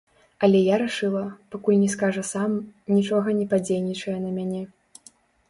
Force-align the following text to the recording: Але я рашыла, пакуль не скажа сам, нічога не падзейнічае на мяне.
Але 0.45 0.59
я 0.73 0.77
рашыла, 0.81 1.21
пакуль 1.55 1.77
не 1.81 1.89
скажа 1.95 2.23
сам, 2.31 2.57
нічога 2.95 3.37
не 3.43 3.47
падзейнічае 3.53 4.17
на 4.27 4.35
мяне. 4.41 4.63